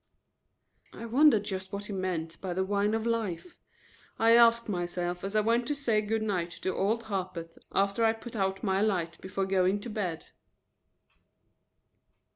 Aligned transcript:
"I 0.93 1.05
wonder 1.05 1.39
just 1.39 1.71
what 1.71 1.85
he 1.85 1.93
meant 1.93 2.41
by 2.41 2.55
'the 2.55 2.63
wine 2.63 2.95
of 2.95 3.05
life,'" 3.05 3.59
I 4.17 4.31
asked 4.31 4.67
myself 4.67 5.23
as 5.23 5.35
I 5.35 5.41
went 5.41 5.67
to 5.67 5.75
say 5.75 6.01
good 6.01 6.23
night 6.23 6.49
to 6.63 6.73
Old 6.73 7.03
Harpeth 7.03 7.59
after 7.71 8.03
I 8.03 8.13
put 8.13 8.35
out 8.35 8.63
my 8.63 8.81
light 8.81 9.21
before 9.21 9.45
going 9.45 9.79
to 9.81 9.91
bed. 9.91 10.25